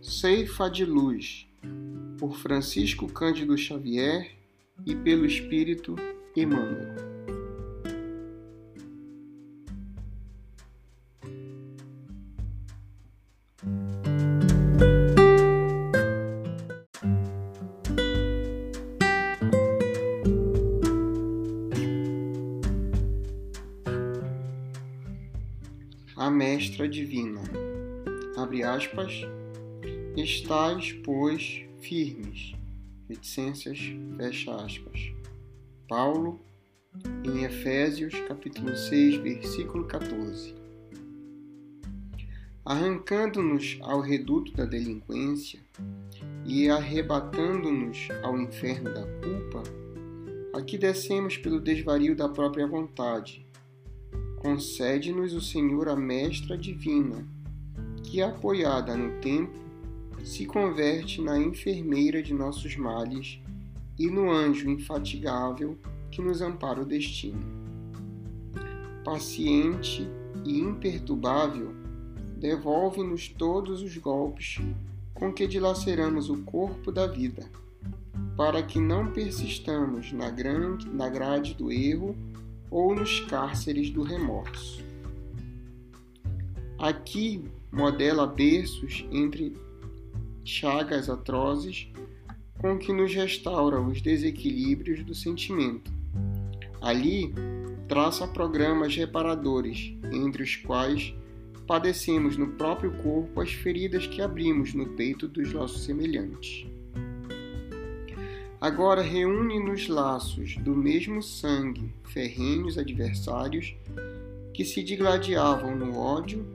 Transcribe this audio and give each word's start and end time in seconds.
Ceifa 0.00 0.70
de 0.70 0.84
Luz, 0.84 1.48
por 2.16 2.36
Francisco 2.36 3.08
Cândido 3.08 3.58
Xavier 3.58 4.30
e 4.86 4.94
pelo 4.94 5.26
Espírito 5.26 5.96
Emmanuel. 6.36 6.94
A 26.16 26.30
Mestra 26.30 26.88
Divina, 26.88 27.42
abre 28.36 28.62
aspas, 28.62 29.22
Estais, 30.16 30.92
pois, 31.04 31.64
firmes. 31.80 32.54
Reticências, 33.08 33.78
fecha 34.16 34.54
aspas. 34.54 35.12
Paulo, 35.88 36.40
em 37.24 37.44
Efésios, 37.44 38.14
capítulo 38.28 38.76
6, 38.76 39.16
versículo 39.16 39.84
14. 39.84 40.54
Arrancando-nos 42.64 43.78
ao 43.82 44.00
reduto 44.00 44.52
da 44.52 44.64
delinquência 44.64 45.60
e 46.46 46.70
arrebatando-nos 46.70 48.08
ao 48.22 48.38
inferno 48.40 48.94
da 48.94 49.02
culpa, 49.20 49.62
aqui 50.56 50.78
descemos 50.78 51.36
pelo 51.36 51.60
desvario 51.60 52.14
da 52.14 52.28
própria 52.28 52.66
vontade. 52.66 53.44
Concede-nos 54.38 55.34
o 55.34 55.40
Senhor 55.40 55.88
a 55.88 55.96
mestra 55.96 56.56
divina, 56.56 57.26
que, 58.04 58.22
apoiada 58.22 58.96
no 58.96 59.20
tempo, 59.20 59.58
se 60.22 60.46
converte 60.46 61.20
na 61.20 61.38
enfermeira 61.38 62.22
de 62.22 62.32
nossos 62.32 62.76
males 62.76 63.40
e 63.98 64.06
no 64.06 64.30
anjo 64.30 64.70
infatigável 64.70 65.76
que 66.10 66.22
nos 66.22 66.40
ampara 66.40 66.80
o 66.80 66.86
destino. 66.86 67.42
Paciente 69.04 70.08
e 70.44 70.58
imperturbável, 70.58 71.72
devolve-nos 72.38 73.28
todos 73.28 73.82
os 73.82 73.96
golpes 73.96 74.60
com 75.12 75.32
que 75.32 75.46
dilaceramos 75.46 76.28
o 76.28 76.42
corpo 76.42 76.90
da 76.90 77.06
vida, 77.06 77.48
para 78.36 78.62
que 78.62 78.80
não 78.80 79.12
persistamos 79.12 80.12
na, 80.12 80.30
grande, 80.30 80.88
na 80.88 81.08
grade 81.08 81.54
do 81.54 81.70
erro 81.70 82.16
ou 82.70 82.94
nos 82.94 83.20
cárceres 83.20 83.90
do 83.90 84.02
remorso. 84.02 84.82
Aqui 86.78 87.44
modela 87.74 88.26
berços 88.26 89.04
entre 89.10 89.56
chagas 90.44 91.10
atrozes 91.10 91.88
com 92.58 92.78
que 92.78 92.92
nos 92.92 93.12
restaura 93.12 93.80
os 93.80 94.00
desequilíbrios 94.00 95.02
do 95.04 95.14
sentimento. 95.14 95.92
Ali, 96.80 97.34
traça 97.88 98.26
programas 98.28 98.94
reparadores, 98.94 99.92
entre 100.12 100.42
os 100.42 100.56
quais 100.56 101.14
padecemos 101.66 102.36
no 102.36 102.48
próprio 102.48 102.92
corpo 103.02 103.40
as 103.40 103.50
feridas 103.50 104.06
que 104.06 104.22
abrimos 104.22 104.72
no 104.72 104.86
peito 104.90 105.26
dos 105.26 105.52
nossos 105.52 105.84
semelhantes. 105.84 106.66
Agora 108.60 109.02
reúne 109.02 109.58
nos 109.60 109.88
laços 109.88 110.56
do 110.56 110.74
mesmo 110.74 111.22
sangue 111.22 111.92
ferrenhos 112.04 112.78
adversários 112.78 113.74
que 114.54 114.64
se 114.64 114.82
digladiavam 114.82 115.76
no 115.76 115.98
ódio 115.98 116.46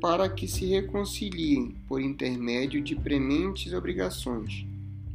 para 0.00 0.28
que 0.28 0.46
se 0.46 0.66
reconciliem 0.66 1.74
por 1.88 2.00
intermédio 2.00 2.82
de 2.82 2.94
prementes 2.94 3.72
obrigações, 3.72 4.66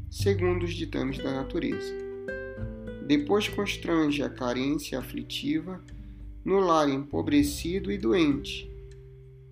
segundo 0.10 0.64
os 0.64 0.74
ditames 0.74 1.18
da 1.18 1.32
natureza. 1.32 1.94
Depois 3.08 3.48
constrange 3.48 4.22
a 4.22 4.30
carência 4.30 5.00
aflitiva 5.00 5.82
no 6.44 6.60
lar 6.60 6.90
empobrecido 6.90 7.92
e 7.92 7.98
doente. 7.98 8.70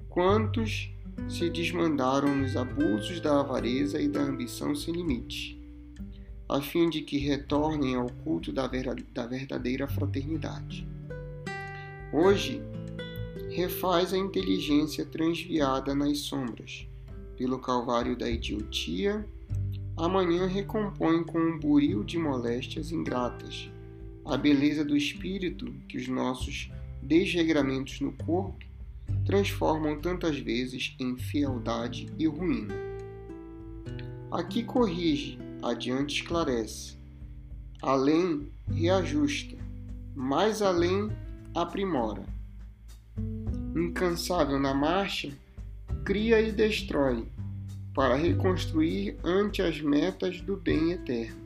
Quantos 0.09 0.91
se 1.27 1.49
desmandaram 1.49 2.35
nos 2.35 2.55
abusos 2.55 3.19
da 3.19 3.39
avareza 3.39 3.99
e 3.99 4.07
da 4.07 4.21
ambição 4.21 4.75
sem 4.75 4.93
limite, 4.93 5.59
a 6.47 6.61
fim 6.61 6.89
de 6.89 7.01
que 7.01 7.17
retornem 7.17 7.95
ao 7.95 8.09
culto 8.23 8.53
da 8.53 8.67
verdadeira 8.67 9.87
fraternidade. 9.87 10.87
Hoje, 12.13 12.61
refaz 13.57 14.13
a 14.13 14.17
inteligência 14.19 15.03
transviada 15.03 15.95
nas 15.95 16.19
sombras, 16.19 16.87
pelo 17.35 17.57
calvário 17.57 18.15
da 18.15 18.29
idiotia, 18.29 19.27
amanhã 19.97 20.45
recompõe 20.45 21.23
com 21.23 21.39
um 21.39 21.57
buril 21.57 22.03
de 22.03 22.19
moléstias 22.19 22.91
ingratas. 22.91 23.67
A 24.23 24.37
beleza 24.37 24.85
do 24.85 24.95
espírito 24.95 25.73
que 25.89 25.97
os 25.97 26.07
nossos 26.07 26.69
desregramentos 27.01 27.99
no 27.99 28.11
corpo 28.11 28.63
transformam 29.25 29.99
tantas 29.99 30.37
vezes 30.37 30.95
em 30.99 31.17
fealdade 31.17 32.13
e 32.15 32.27
ruína. 32.27 32.75
Aqui 34.29 34.61
corrige, 34.61 35.39
adiante 35.63 36.21
esclarece, 36.21 36.95
além 37.81 38.51
reajusta, 38.71 39.57
mais 40.13 40.61
além 40.61 41.09
aprimora 41.55 42.36
incansável 43.77 44.59
na 44.59 44.73
marcha, 44.73 45.31
cria 46.03 46.41
e 46.41 46.51
destrói, 46.51 47.27
para 47.93 48.15
reconstruir 48.15 49.17
ante 49.23 49.61
as 49.61 49.79
metas 49.81 50.41
do 50.41 50.57
bem 50.57 50.91
eterno, 50.91 51.37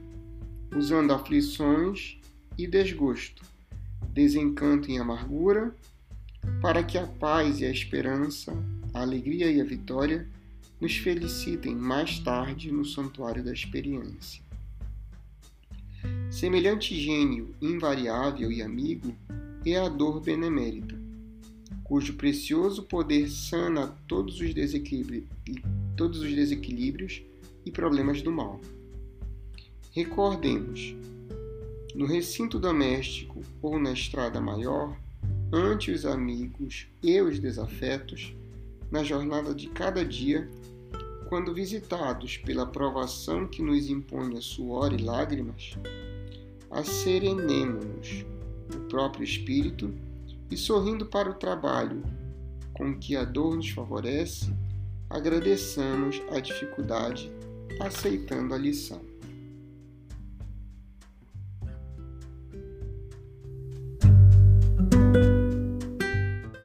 usando 0.76 1.12
aflições 1.12 2.18
e 2.58 2.66
desgosto, 2.68 3.44
desencanto 4.14 4.90
e 4.90 4.98
amargura, 4.98 5.76
para 6.62 6.84
que 6.84 6.98
a 6.98 7.06
paz 7.06 7.60
e 7.60 7.66
a 7.66 7.70
esperança, 7.70 8.52
a 8.94 9.02
alegria 9.02 9.52
e 9.52 9.60
a 9.60 9.66
vitória 9.66 10.28
nos 10.80 10.96
felicitem 10.98 11.76
mais 11.76 12.20
tarde 12.20 12.72
no 12.72 12.86
santuário 12.86 13.44
da 13.44 13.54
experiência. 13.54 14.42
Semelhante 16.32 16.96
gênio 16.96 17.54
invariável 17.62 18.52
e 18.52 18.62
amigo 18.62 19.14
é 19.66 19.78
a 19.78 19.88
dor 19.88 20.20
benemérita 20.22 21.01
cujo 21.92 22.14
precioso 22.14 22.84
poder 22.84 23.30
sana 23.30 23.94
todos 24.08 24.40
os, 24.40 24.54
todos 25.98 26.22
os 26.22 26.34
desequilíbrios 26.34 27.22
e 27.66 27.70
problemas 27.70 28.22
do 28.22 28.32
mal. 28.32 28.62
Recordemos, 29.92 30.96
no 31.94 32.06
recinto 32.06 32.58
doméstico 32.58 33.42
ou 33.62 33.78
na 33.78 33.92
estrada 33.92 34.40
maior, 34.40 34.98
ante 35.52 35.92
os 35.92 36.06
amigos 36.06 36.88
e 37.04 37.20
os 37.20 37.40
desafetos, 37.40 38.34
na 38.90 39.04
jornada 39.04 39.54
de 39.54 39.68
cada 39.68 40.06
dia, 40.06 40.50
quando 41.28 41.54
visitados 41.54 42.38
pela 42.38 42.66
provação 42.66 43.46
que 43.46 43.62
nos 43.62 43.90
impõe 43.90 44.38
a 44.38 44.42
suor 44.42 44.94
e 44.94 45.04
lágrimas, 45.04 45.74
asserenemo-nos 46.72 48.24
o 48.74 48.80
próprio 48.88 49.26
espírito 49.26 49.94
e 50.52 50.58
sorrindo 50.58 51.06
para 51.06 51.30
o 51.30 51.34
trabalho 51.34 52.04
com 52.74 52.98
que 52.98 53.16
a 53.16 53.24
dor 53.24 53.56
nos 53.56 53.70
favorece, 53.70 54.54
agradeçamos 55.10 56.22
a 56.30 56.40
dificuldade, 56.40 57.32
aceitando 57.80 58.54
a 58.54 58.58
lição. 58.58 59.11